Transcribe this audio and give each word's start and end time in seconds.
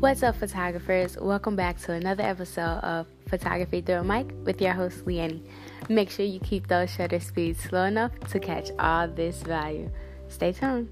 What's 0.00 0.22
up, 0.22 0.36
photographers? 0.36 1.18
Welcome 1.20 1.56
back 1.56 1.80
to 1.80 1.92
another 1.92 2.22
episode 2.22 2.78
of 2.84 3.08
Photography 3.26 3.80
Through 3.80 3.96
a 3.96 4.04
Mic 4.04 4.32
with 4.44 4.62
your 4.62 4.72
host, 4.72 5.04
Leanne. 5.06 5.40
Make 5.88 6.08
sure 6.08 6.24
you 6.24 6.38
keep 6.38 6.68
those 6.68 6.88
shutter 6.88 7.18
speeds 7.18 7.58
slow 7.64 7.82
enough 7.82 8.12
to 8.30 8.38
catch 8.38 8.70
all 8.78 9.08
this 9.08 9.42
value. 9.42 9.90
Stay 10.28 10.52
tuned. 10.52 10.88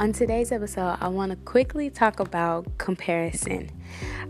On 0.00 0.14
today's 0.14 0.50
episode, 0.50 0.96
I 0.98 1.08
want 1.08 1.28
to 1.28 1.36
quickly 1.36 1.90
talk 1.90 2.20
about 2.20 2.78
comparison. 2.78 3.70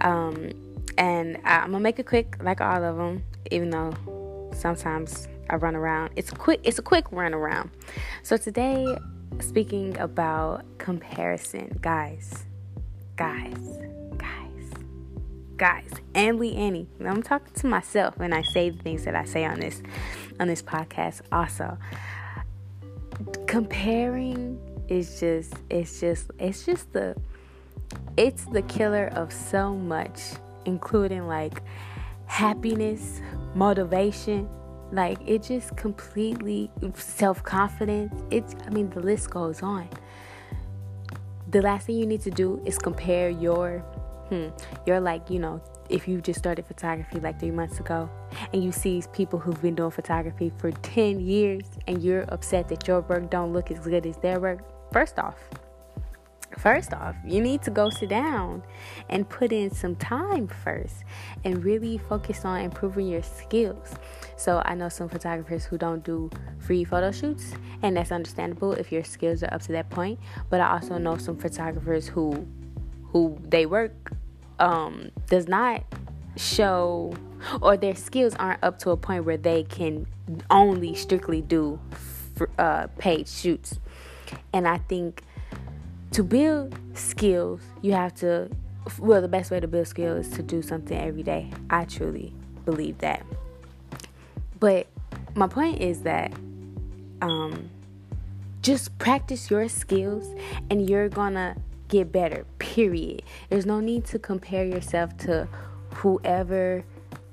Um, 0.01 0.51
and 0.98 1.37
I'm 1.45 1.70
gonna 1.70 1.78
make 1.78 2.01
it 2.01 2.06
quick, 2.06 2.42
like 2.42 2.61
all 2.61 2.83
of 2.83 2.97
them, 2.97 3.23
even 3.52 3.70
though 3.70 4.51
sometimes 4.52 5.28
I 5.48 5.55
run 5.55 5.77
around. 5.77 6.11
It's 6.16 6.33
quick. 6.33 6.59
It's 6.64 6.80
a 6.80 6.83
quick 6.83 7.05
run 7.12 7.34
around. 7.34 7.70
So 8.25 8.37
today, 8.37 8.98
speaking 9.38 9.97
about 9.98 10.64
comparison, 10.78 11.78
guys, 11.80 12.47
guys, 13.14 13.78
guys, 14.16 14.73
guys, 15.56 15.91
and 16.16 16.41
Lee 16.41 16.56
Annie. 16.56 16.89
I'm 16.98 17.23
talking 17.23 17.55
to 17.55 17.69
myself 17.69 18.19
when 18.19 18.33
I 18.33 18.42
say 18.42 18.70
the 18.70 18.83
things 18.83 19.05
that 19.05 19.14
I 19.14 19.25
say 19.25 19.45
on 19.45 19.61
this 19.61 19.84
on 20.41 20.48
this 20.48 20.62
podcast. 20.62 21.20
Also, 21.30 21.78
comparing 23.47 24.59
is 24.90 25.20
just 25.20 25.54
it's 25.70 26.00
just 26.00 26.30
it's 26.38 26.66
just 26.66 26.92
the 26.92 27.16
it's 28.16 28.44
the 28.46 28.62
killer 28.62 29.06
of 29.14 29.32
so 29.32 29.74
much 29.74 30.20
including 30.66 31.27
like 31.27 31.62
happiness 32.27 33.20
motivation. 33.55 34.48
Like 34.92 35.19
it 35.24 35.44
just 35.44 35.77
completely 35.77 36.69
self-confidence 36.94 38.12
it's 38.32 38.56
i 38.66 38.70
mean 38.70 38.91
the 38.91 39.00
list 39.00 39.30
goes 39.30 39.62
on. 39.62 39.88
The 41.50 41.62
last 41.62 41.86
thing 41.86 41.97
you 41.97 42.06
need 42.06 42.22
to 42.22 42.30
do 42.30 42.60
is 42.64 42.77
compare 42.77 43.30
your 43.30 43.78
hmm, 44.28 44.48
you're 44.86 45.00
like 45.00 45.30
you 45.30 45.38
know 45.38 45.62
if 45.88 46.08
you 46.08 46.20
just 46.20 46.38
started 46.38 46.66
photography 46.66 47.20
like 47.20 47.38
three 47.38 47.50
months 47.50 47.78
ago 47.78 48.08
and 48.52 48.62
you 48.62 48.72
see 48.72 49.02
people 49.12 49.38
who've 49.38 49.60
been 49.60 49.75
doing 49.75 49.91
photography 49.91 50.52
for 50.58 50.70
10 50.70 51.20
years 51.20 51.62
and 51.88 52.02
you're 52.02 52.22
upset 52.28 52.69
that 52.69 52.86
your 52.86 53.00
work 53.02 53.28
don't 53.30 53.52
look 53.52 53.70
as 53.72 53.80
good 53.80 54.06
as 54.06 54.16
their 54.19 54.38
work 54.38 54.60
first 54.92 55.19
off, 55.19 55.36
first 56.58 56.92
off, 56.92 57.16
you 57.24 57.41
need 57.41 57.62
to 57.62 57.70
go 57.70 57.91
sit 57.91 58.08
down 58.08 58.62
and 59.08 59.28
put 59.28 59.52
in 59.52 59.70
some 59.70 59.97
time 59.97 60.48
first 60.48 61.05
and 61.44 61.64
really 61.64 61.98
focus 61.98 62.44
on 62.44 62.60
improving 62.60 63.06
your 63.06 63.22
skills. 63.22 63.94
So, 64.36 64.62
I 64.64 64.74
know 64.74 64.88
some 64.88 65.08
photographers 65.08 65.64
who 65.64 65.78
don't 65.78 66.02
do 66.02 66.30
free 66.58 66.84
photo 66.84 67.12
shoots, 67.12 67.52
and 67.82 67.97
that's 67.97 68.12
understandable 68.12 68.72
if 68.72 68.91
your 68.91 69.05
skills 69.05 69.42
are 69.42 69.52
up 69.52 69.62
to 69.62 69.72
that 69.72 69.91
point. 69.91 70.19
But 70.48 70.60
I 70.60 70.72
also 70.72 70.98
know 70.98 71.16
some 71.16 71.36
photographers 71.36 72.08
who 72.08 72.47
who 73.12 73.36
they 73.48 73.66
work 73.66 74.12
um, 74.60 75.10
does 75.28 75.48
not 75.48 75.82
show 76.36 77.12
or 77.60 77.77
their 77.77 77.94
skills 77.94 78.34
aren't 78.38 78.62
up 78.62 78.78
to 78.78 78.91
a 78.91 78.97
point 78.97 79.25
where 79.25 79.36
they 79.36 79.64
can 79.64 80.06
only 80.50 80.94
strictly 80.94 81.41
do 81.41 81.80
uh, 82.58 82.86
paid 82.98 83.28
shoots. 83.28 83.78
And 84.53 84.67
I 84.67 84.78
think 84.78 85.23
to 86.12 86.23
build 86.23 86.78
skills, 86.95 87.61
you 87.83 87.92
have 87.92 88.14
to, 88.17 88.50
well, 88.98 89.20
the 89.20 89.28
best 89.28 89.50
way 89.50 89.61
to 89.61 89.69
build 89.69 89.87
skills 89.87 90.27
is 90.27 90.33
to 90.34 90.42
do 90.42 90.62
something 90.62 90.98
every 90.98 91.22
day. 91.22 91.50
I 91.70 91.84
truly 91.84 92.32
believe 92.65 92.99
that. 92.99 93.25
But 94.59 94.87
my 95.34 95.47
point 95.47 95.81
is 95.81 96.03
that 96.03 96.32
um, 97.22 97.71
just 98.62 98.97
practice 98.99 99.50
your 99.50 99.69
skills 99.69 100.27
and 100.71 100.88
you're 100.88 101.09
gonna 101.09 101.56
get 101.88 102.12
better, 102.12 102.44
period. 102.59 103.22
There's 103.49 103.66
no 103.66 103.81
need 103.81 104.04
to 104.06 104.19
compare 104.19 104.65
yourself 104.65 105.16
to 105.19 105.49
whoever 105.94 106.84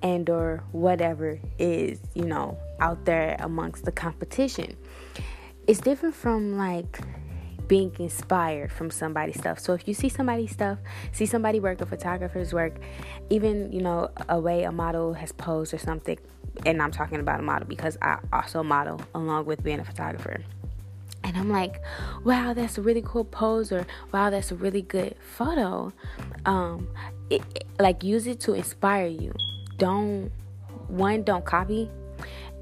and 0.02 0.30
or 0.30 0.64
whatever 0.72 1.40
is, 1.58 2.00
you 2.14 2.26
know, 2.26 2.58
out 2.80 3.06
there 3.06 3.36
amongst 3.40 3.86
the 3.86 3.92
competition 3.92 4.78
it's 5.68 5.80
different 5.80 6.16
from 6.16 6.58
like 6.58 7.00
being 7.68 7.94
inspired 8.00 8.72
from 8.72 8.90
somebody's 8.90 9.38
stuff. 9.38 9.60
So 9.60 9.74
if 9.74 9.88
you 9.88 9.94
see 9.94 10.10
somebody's 10.10 10.52
stuff, 10.52 10.80
see 11.12 11.26
somebody 11.26 11.60
work, 11.60 11.82
a 11.82 11.86
photographer's 11.86 12.54
work, 12.54 12.76
even 13.30 13.72
you 13.72 13.82
know 13.82 14.10
a 14.30 14.40
way 14.40 14.64
a 14.64 14.72
model 14.72 15.14
has 15.14 15.32
posed 15.32 15.74
or 15.74 15.78
something, 15.78 16.18
and 16.66 16.82
I'm 16.82 16.92
talking 16.92 17.20
about 17.20 17.40
a 17.40 17.44
model 17.44 17.68
because 17.68 17.98
I 18.02 18.20
also 18.32 18.64
model 18.64 19.02
along 19.14 19.46
with 19.46 19.64
being 19.64 19.80
a 19.80 19.86
photographer. 19.86 20.42
And 21.24 21.36
I'm 21.36 21.50
like, 21.50 21.82
wow, 22.24 22.54
that's 22.54 22.78
a 22.78 22.82
really 22.82 23.04
cool 23.06 23.26
pose, 23.26 23.72
or 23.74 23.86
wow, 24.14 24.30
that's 24.30 24.52
a 24.52 24.56
really 24.56 24.82
good 24.82 25.16
photo. 25.20 25.92
Um, 26.46 26.88
it, 27.30 27.42
it, 27.54 27.66
like 27.80 28.02
use 28.02 28.28
it 28.28 28.40
to 28.42 28.54
inspire 28.54 29.08
you. 29.08 29.34
Don't 29.78 30.32
one, 30.88 31.24
don't 31.24 31.44
copy, 31.44 31.92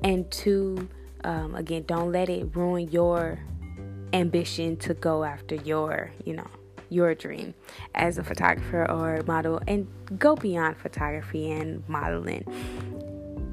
and 0.04 0.30
two, 0.32 0.90
um, 1.26 1.56
again, 1.56 1.84
don't 1.88 2.12
let 2.12 2.30
it 2.30 2.56
ruin 2.56 2.90
your 2.90 3.40
ambition 4.14 4.78
to 4.78 4.94
go 4.94 5.24
after 5.24 5.56
your, 5.56 6.12
you 6.24 6.34
know, 6.34 6.48
your 6.90 7.16
dream 7.16 7.54
as 7.96 8.18
a 8.18 8.24
photographer 8.24 8.90
or 8.90 9.22
model 9.26 9.60
and 9.68 9.88
go 10.20 10.36
beyond 10.36 10.78
photography 10.78 11.52
and 11.52 11.84
modeling. 11.90 12.46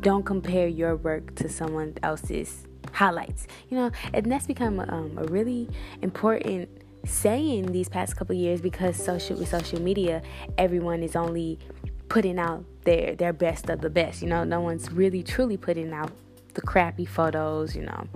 Don't 0.01 0.25
compare 0.25 0.69
your 0.69 0.97
work 0.97 1.35
to 1.37 1.49
someone 1.49 1.95
else's 2.03 2.67
highlights. 2.93 3.47
You 3.71 3.79
know, 3.79 3.91
and 4.13 4.31
that's 4.31 4.47
become 4.47 4.79
um, 4.81 5.17
a 5.17 5.25
really 5.25 5.69
important 6.03 6.69
saying 7.07 7.73
these 7.73 7.89
past 7.89 8.17
couple 8.17 8.37
years 8.37 8.61
because 8.61 8.97
social 8.97 9.39
with 9.39 9.49
social 9.49 9.81
media, 9.81 10.23
everyone 10.59 11.03
is 11.03 11.17
only 11.17 11.59
putting 12.09 12.39
out 12.39 12.65
their 12.83 13.17
their 13.17 13.33
best 13.33 13.71
of 13.71 13.81
the 13.81 13.89
best. 13.91 14.21
You 14.21 14.29
know, 14.29 14.45
no 14.45 14.61
one's 14.61 14.93
really 14.93 15.23
truly 15.23 15.57
putting 15.57 15.93
out 15.93 16.13
the 16.55 16.63
crappy 16.63 17.05
photos, 17.05 17.75
you 17.75 17.83
know, 17.83 18.07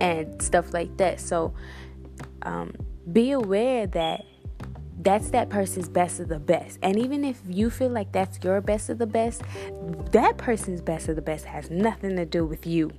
and 0.00 0.40
stuff 0.42 0.72
like 0.72 0.96
that. 0.98 1.20
So 1.20 1.54
um, 2.42 2.74
be 3.12 3.32
aware 3.32 3.86
that 3.86 4.24
that's 5.00 5.30
that 5.30 5.48
person's 5.48 5.88
best 5.88 6.20
of 6.20 6.28
the 6.28 6.38
best. 6.38 6.78
And 6.82 6.98
even 6.98 7.24
if 7.24 7.40
you 7.48 7.70
feel 7.70 7.90
like 7.90 8.12
that's 8.12 8.38
your 8.42 8.60
best 8.60 8.90
of 8.90 8.98
the 8.98 9.06
best, 9.06 9.42
that 10.12 10.36
person's 10.38 10.80
best 10.80 11.08
of 11.08 11.16
the 11.16 11.22
best 11.22 11.44
has 11.44 11.70
nothing 11.70 12.16
to 12.16 12.26
do 12.26 12.44
with 12.44 12.66
you 12.66 12.90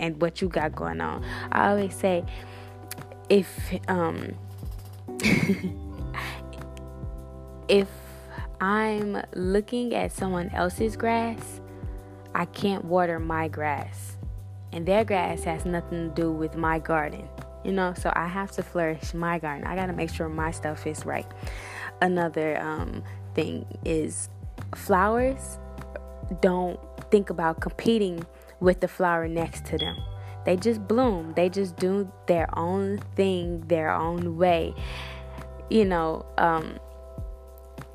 and 0.00 0.20
what 0.20 0.40
you 0.40 0.48
got 0.48 0.74
going 0.74 1.00
on. 1.00 1.24
I 1.52 1.70
always 1.70 1.94
say 1.94 2.24
if 3.28 3.48
um 3.88 4.34
if 7.68 7.88
I'm 8.60 9.22
looking 9.34 9.94
at 9.94 10.12
someone 10.12 10.48
else's 10.50 10.96
grass, 10.96 11.60
I 12.34 12.46
can't 12.46 12.84
water 12.84 13.18
my 13.18 13.48
grass 13.48 14.15
and 14.76 14.86
their 14.86 15.04
grass 15.04 15.42
has 15.42 15.64
nothing 15.64 16.10
to 16.10 16.14
do 16.14 16.30
with 16.30 16.56
my 16.56 16.78
garden 16.78 17.28
you 17.66 17.72
know? 17.72 17.92
So 18.00 18.12
i 18.14 18.26
have 18.26 18.52
to 18.52 18.62
flourish 18.62 19.12
my 19.12 19.38
garden. 19.38 19.66
I 19.66 19.74
gotta 19.74 19.92
make 19.92 20.10
sure 20.10 20.28
my 20.28 20.52
stuff 20.52 20.86
is 20.86 21.04
right. 21.04 21.26
Another 22.00 22.58
um, 22.62 23.02
thing 23.34 23.66
is 23.84 24.28
flowers 24.74 25.58
don't 26.40 26.78
think 27.10 27.28
about 27.28 27.60
competing 27.60 28.24
with 28.60 28.80
the 28.80 28.88
flower 28.88 29.28
next 29.28 29.64
to 29.66 29.78
them. 29.78 29.96
They 30.44 30.56
just 30.56 30.86
bloom. 30.86 31.34
They 31.34 31.48
just 31.48 31.76
do 31.76 32.10
their 32.26 32.46
own 32.56 32.98
thing 33.16 33.62
their 33.66 33.90
own 33.90 34.36
way. 34.36 34.74
You 35.68 35.84
know 35.84 36.24
um, 36.38 36.78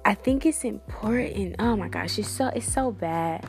i 0.04 0.14
think 0.14 0.46
it's 0.46 0.66
important. 0.66 1.56
Oh 1.60 1.78
my 1.78 1.88
gosh 1.88 2.20
it's 2.20 2.28
so 2.28 2.48
it's 2.48 2.72
so 2.72 2.92
bad 2.92 3.48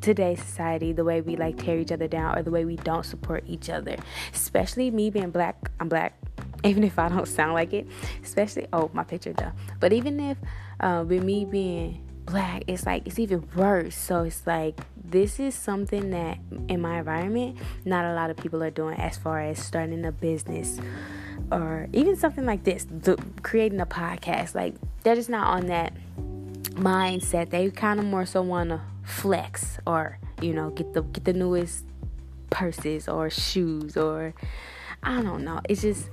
today's 0.00 0.42
society, 0.42 0.92
the 0.92 1.04
way 1.04 1.20
we 1.20 1.36
like 1.36 1.56
tear 1.56 1.78
each 1.78 1.92
other 1.92 2.08
down 2.08 2.38
or 2.38 2.42
the 2.42 2.50
way 2.50 2.64
we 2.64 2.76
don't 2.76 3.04
support 3.04 3.44
each 3.46 3.70
other. 3.70 3.96
Especially 4.32 4.90
me 4.90 5.10
being 5.10 5.30
black, 5.30 5.70
I'm 5.80 5.88
black, 5.88 6.18
even 6.64 6.84
if 6.84 6.98
I 6.98 7.08
don't 7.08 7.28
sound 7.28 7.54
like 7.54 7.72
it. 7.72 7.86
Especially, 8.22 8.66
oh, 8.72 8.90
my 8.92 9.04
picture 9.04 9.32
though. 9.32 9.52
But 9.80 9.92
even 9.92 10.20
if 10.20 10.38
uh, 10.80 11.04
with 11.06 11.22
me 11.22 11.44
being 11.44 12.02
black, 12.24 12.64
it's 12.66 12.86
like 12.86 13.06
it's 13.06 13.18
even 13.18 13.48
worse. 13.54 13.96
So 13.96 14.24
it's 14.24 14.46
like 14.46 14.78
this 15.04 15.38
is 15.38 15.54
something 15.54 16.10
that 16.10 16.38
in 16.68 16.80
my 16.80 16.98
environment, 16.98 17.58
not 17.84 18.04
a 18.04 18.14
lot 18.14 18.30
of 18.30 18.36
people 18.36 18.62
are 18.62 18.70
doing 18.70 18.98
as 18.98 19.16
far 19.16 19.40
as 19.40 19.58
starting 19.62 20.04
a 20.04 20.12
business 20.12 20.80
or 21.52 21.88
even 21.92 22.16
something 22.16 22.44
like 22.44 22.64
this, 22.64 22.86
the, 22.90 23.16
creating 23.42 23.80
a 23.80 23.86
podcast. 23.86 24.54
Like 24.54 24.74
they're 25.02 25.14
just 25.14 25.30
not 25.30 25.46
on 25.46 25.66
that 25.66 25.92
mindset. 26.74 27.50
They 27.50 27.70
kind 27.70 28.00
of 28.00 28.06
more 28.06 28.26
so 28.26 28.42
want 28.42 28.70
to 28.70 28.80
flex 29.06 29.78
or 29.86 30.18
you 30.42 30.52
know 30.52 30.70
get 30.70 30.92
the 30.92 31.02
get 31.02 31.24
the 31.24 31.32
newest 31.32 31.84
purses 32.50 33.08
or 33.08 33.30
shoes 33.30 33.96
or 33.96 34.34
I 35.02 35.22
don't 35.22 35.44
know. 35.44 35.60
It's 35.68 35.82
just 35.82 36.10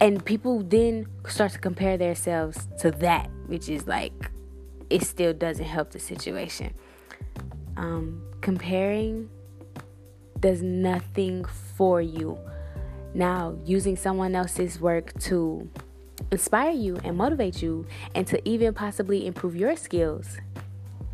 and 0.00 0.22
people 0.24 0.62
then 0.62 1.06
start 1.26 1.52
to 1.52 1.58
compare 1.58 1.96
themselves 1.96 2.68
to 2.80 2.90
that 2.92 3.30
which 3.46 3.68
is 3.68 3.86
like 3.86 4.30
it 4.90 5.02
still 5.02 5.32
doesn't 5.32 5.64
help 5.64 5.90
the 5.90 5.98
situation. 5.98 6.74
Um, 7.76 8.22
comparing 8.42 9.30
does 10.40 10.62
nothing 10.62 11.44
for 11.76 12.02
you. 12.02 12.38
Now, 13.14 13.56
using 13.64 13.96
someone 13.96 14.34
else's 14.34 14.80
work 14.80 15.18
to 15.20 15.68
inspire 16.30 16.72
you 16.72 16.98
and 17.02 17.16
motivate 17.16 17.62
you 17.62 17.86
and 18.14 18.26
to 18.26 18.46
even 18.48 18.74
possibly 18.74 19.26
improve 19.26 19.56
your 19.56 19.74
skills 19.76 20.38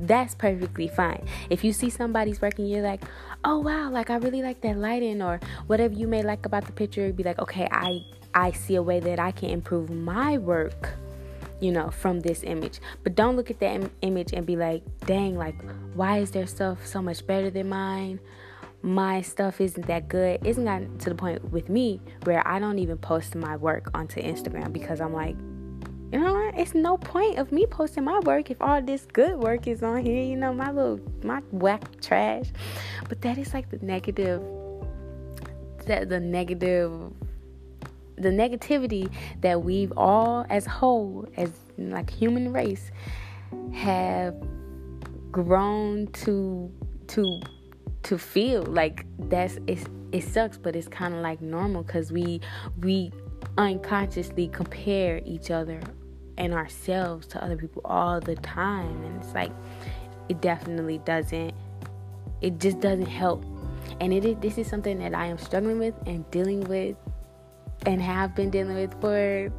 that's 0.01 0.35
perfectly 0.35 0.89
fine. 0.89 1.27
If 1.51 1.65
you 1.65 1.73
see 1.73 1.91
somebody's 1.91 2.41
work 2.41 2.59
and 2.59 2.69
you're 2.69 2.83
like, 2.83 3.03
oh 3.45 3.59
wow, 3.59 3.91
like 3.91 4.11
I 4.11 4.17
really 4.17 4.43
like 4.43 4.61
that 4.63 4.77
lighting 4.77 5.23
or 5.23 5.41
whatever 5.67 5.95
you 5.95 6.09
may 6.09 6.23
like 6.23 6.47
about 6.47 6.67
the 6.67 6.73
picture, 6.73 7.13
be 7.13 7.23
like, 7.23 7.39
okay, 7.39 7.69
I 7.71 8.05
I 8.35 8.53
see 8.53 8.77
a 8.77 8.83
way 8.83 9.01
that 9.01 9.19
I 9.19 9.33
can 9.33 9.51
improve 9.51 9.91
my 9.91 10.39
work, 10.39 10.95
you 11.61 11.73
know, 11.73 11.91
from 11.91 12.21
this 12.21 12.43
image. 12.45 12.81
But 13.03 13.15
don't 13.15 13.37
look 13.37 13.51
at 13.51 13.59
that 13.61 13.75
Im- 13.75 13.91
image 14.03 14.33
and 14.33 14.47
be 14.47 14.57
like, 14.57 14.83
dang, 15.07 15.37
like 15.37 15.57
why 15.95 16.19
is 16.19 16.31
their 16.31 16.47
stuff 16.47 16.87
so 16.87 17.03
much 17.03 17.27
better 17.27 17.51
than 17.51 17.69
mine? 17.69 18.21
My 18.83 19.21
stuff 19.21 19.61
isn't 19.61 19.87
that 19.89 20.09
good. 20.09 20.47
Isn't 20.47 20.65
gotten 20.65 20.97
to 20.99 21.11
the 21.11 21.15
point 21.15 21.45
with 21.51 21.69
me 21.69 22.01
where 22.25 22.47
I 22.49 22.59
don't 22.59 22.79
even 22.79 22.97
post 22.97 23.35
my 23.35 23.57
work 23.57 23.91
onto 23.93 24.23
Instagram 24.23 24.73
because 24.73 25.03
I'm 25.03 25.13
like, 25.13 25.37
you 26.13 26.19
know, 26.19 26.51
it's 26.57 26.75
no 26.75 26.97
point 26.97 27.39
of 27.39 27.53
me 27.53 27.67
posting 27.67 28.05
my 28.05 28.19
work 28.21 28.51
if 28.51 28.61
all 28.61 28.83
this 28.83 29.07
good 29.13 29.37
work 29.37 29.67
is 29.67 29.83
on 29.83 30.05
here. 30.05 30.23
You 30.23 30.37
know, 30.37 30.53
my 30.53 30.71
little 30.71 31.01
my 31.23 31.41
whack 31.53 31.83
trash. 32.01 32.47
But 33.09 33.21
that 33.23 33.39
is 33.39 33.55
like 33.55 33.71
the 33.71 33.79
negative 33.85 34.43
that 35.87 36.09
the 36.09 36.19
negative 36.19 36.93
the 38.17 38.29
negativity 38.29 39.11
that 39.41 39.63
we've 39.63 39.93
all 39.97 40.45
as 40.51 40.67
whole 40.67 41.27
as 41.37 41.51
like 41.79 42.11
human 42.11 42.53
race 42.53 42.91
have 43.73 44.35
grown 45.31 46.07
to 46.09 46.71
to 47.07 47.41
to 48.03 48.19
feel 48.19 48.63
like 48.65 49.07
that's 49.29 49.59
it's 49.67 49.85
it 50.13 50.23
sucks 50.25 50.59
but 50.59 50.75
it's 50.75 50.89
kind 50.89 51.15
of 51.15 51.21
like 51.21 51.41
normal 51.41 51.83
because 51.83 52.13
we 52.13 52.41
we 52.81 53.13
unconsciously 53.57 54.49
compare 54.49 55.21
each 55.25 55.51
other 55.51 55.81
and 56.41 56.55
ourselves 56.55 57.27
to 57.29 57.45
other 57.45 57.57
people 57.57 57.83
all 57.85 58.19
the 58.19 58.35
time. 58.37 59.05
And 59.05 59.23
it's 59.23 59.35
like 59.35 59.53
it 60.29 60.41
definitely 60.41 60.99
doesn't 61.05 61.55
it 62.41 62.59
just 62.59 62.81
doesn't 62.81 63.07
help. 63.07 63.45
And 64.01 64.13
it 64.13 64.25
is 64.25 64.37
this 64.41 64.57
is 64.57 64.67
something 64.67 64.99
that 64.99 65.15
I 65.15 65.27
am 65.27 65.39
struggling 65.39 65.79
with 65.79 65.95
and 66.07 66.29
dealing 66.31 66.63
with 66.63 66.97
and 67.87 68.01
have 68.01 68.35
been 68.35 68.51
dealing 68.51 68.75
with 68.75 68.99
for 69.01 69.53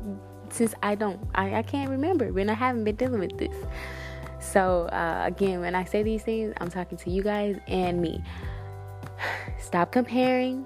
since 0.50 0.74
I 0.82 0.96
don't 0.96 1.20
I, 1.36 1.56
I 1.56 1.62
can't 1.62 1.90
remember 1.90 2.34
when 2.34 2.50
I 2.50 2.56
haven't 2.56 2.84
been 2.84 2.96
dealing 2.96 3.20
with 3.20 3.38
this. 3.38 3.56
So 4.40 4.86
uh, 4.88 5.24
again 5.24 5.60
when 5.60 5.76
I 5.76 5.86
say 5.86 6.02
these 6.02 6.24
things 6.24 6.54
I'm 6.60 6.72
talking 6.72 6.98
to 6.98 7.12
you 7.12 7.22
guys 7.22 7.60
and 7.68 8.02
me. 8.02 8.24
Stop 9.60 9.92
comparing 9.92 10.66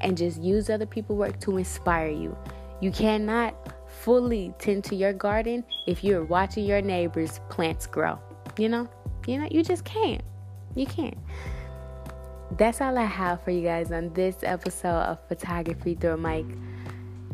and 0.00 0.16
just 0.16 0.42
use 0.42 0.70
other 0.70 0.86
people's 0.86 1.18
work 1.18 1.38
to 1.40 1.58
inspire 1.58 2.08
you. 2.08 2.34
You 2.80 2.90
cannot 2.90 3.54
fully 4.04 4.52
tend 4.58 4.84
to 4.84 4.94
your 4.94 5.14
garden 5.14 5.64
if 5.86 6.04
you're 6.04 6.24
watching 6.24 6.66
your 6.66 6.82
neighbors' 6.82 7.40
plants 7.48 7.86
grow. 7.86 8.18
You 8.58 8.68
know? 8.68 8.88
You 9.26 9.40
know, 9.40 9.48
you 9.50 9.62
just 9.64 9.84
can't. 9.86 10.20
You 10.74 10.84
can't. 10.84 11.16
That's 12.58 12.82
all 12.82 12.98
I 12.98 13.04
have 13.04 13.42
for 13.42 13.50
you 13.50 13.62
guys 13.62 13.90
on 13.90 14.12
this 14.12 14.36
episode 14.42 15.00
of 15.04 15.18
Photography 15.26 15.94
Through 15.94 16.12
a 16.12 16.16
Mic. 16.18 16.44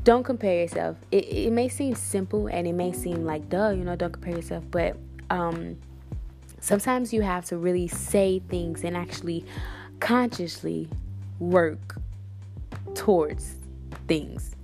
Don't 0.04 0.22
compare 0.22 0.60
yourself. 0.62 0.96
It, 1.10 1.24
it 1.24 1.52
may 1.52 1.68
seem 1.68 1.96
simple 1.96 2.46
and 2.46 2.68
it 2.68 2.72
may 2.72 2.92
seem 2.92 3.24
like, 3.24 3.48
duh, 3.48 3.70
you 3.70 3.82
know, 3.82 3.96
don't 3.96 4.12
compare 4.12 4.36
yourself. 4.36 4.62
But 4.70 4.96
um, 5.28 5.76
sometimes 6.60 7.12
you 7.12 7.22
have 7.22 7.44
to 7.46 7.56
really 7.56 7.88
say 7.88 8.38
things 8.48 8.84
and 8.84 8.96
actually 8.96 9.44
consciously 9.98 10.88
work 11.40 11.96
towards 12.94 13.56
things 14.06 14.54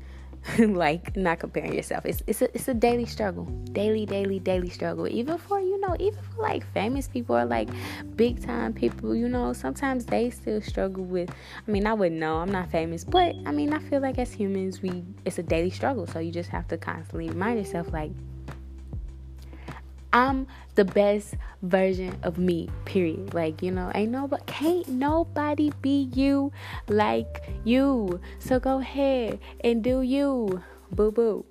like 0.58 1.16
not 1.16 1.38
comparing 1.38 1.74
yourself. 1.74 2.04
It's 2.06 2.22
it's 2.26 2.42
a 2.42 2.54
it's 2.54 2.68
a 2.68 2.74
daily 2.74 3.06
struggle, 3.06 3.44
daily, 3.72 4.06
daily, 4.06 4.38
daily 4.38 4.70
struggle. 4.70 5.08
Even 5.08 5.38
for 5.38 5.60
you 5.60 5.80
know, 5.80 5.96
even 5.98 6.22
for 6.22 6.42
like 6.42 6.64
famous 6.72 7.08
people 7.08 7.36
or 7.36 7.44
like 7.44 7.68
big 8.16 8.44
time 8.44 8.72
people, 8.72 9.14
you 9.14 9.28
know, 9.28 9.52
sometimes 9.52 10.06
they 10.06 10.30
still 10.30 10.60
struggle 10.60 11.04
with. 11.04 11.30
I 11.66 11.70
mean, 11.70 11.86
I 11.86 11.94
wouldn't 11.94 12.20
know. 12.20 12.36
I'm 12.36 12.52
not 12.52 12.70
famous, 12.70 13.04
but 13.04 13.34
I 13.44 13.52
mean, 13.52 13.72
I 13.72 13.78
feel 13.78 14.00
like 14.00 14.18
as 14.18 14.32
humans, 14.32 14.82
we 14.82 15.04
it's 15.24 15.38
a 15.38 15.42
daily 15.42 15.70
struggle. 15.70 16.06
So 16.06 16.18
you 16.20 16.30
just 16.30 16.50
have 16.50 16.68
to 16.68 16.78
constantly 16.78 17.28
remind 17.28 17.58
yourself, 17.58 17.92
like, 17.92 18.12
I'm 20.16 20.46
the 20.76 20.86
best 20.86 21.34
version 21.60 22.18
of 22.22 22.38
me, 22.38 22.70
period. 22.86 23.34
Like, 23.34 23.62
you 23.62 23.70
know, 23.70 23.92
ain't 23.94 24.12
nobody 24.12 24.42
can't 24.46 24.88
nobody 24.88 25.70
be 25.82 26.08
you 26.14 26.52
like 26.88 27.50
you. 27.64 28.18
So 28.38 28.58
go 28.58 28.78
ahead 28.78 29.38
and 29.62 29.84
do 29.84 30.00
you. 30.00 30.62
Boo 30.90 31.10
boo. 31.10 31.44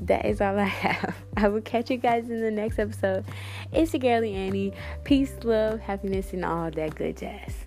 That 0.00 0.24
is 0.24 0.40
all 0.40 0.58
I 0.58 0.64
have. 0.64 1.14
I 1.36 1.48
will 1.48 1.60
catch 1.60 1.90
you 1.90 1.98
guys 1.98 2.30
in 2.30 2.40
the 2.40 2.50
next 2.50 2.78
episode. 2.78 3.26
It's 3.70 3.92
your 3.92 4.00
girlie 4.00 4.32
Annie. 4.32 4.72
Peace, 5.04 5.34
love, 5.42 5.80
happiness, 5.80 6.32
and 6.32 6.42
all 6.42 6.70
that 6.70 6.94
good 6.94 7.18
jazz. 7.18 7.65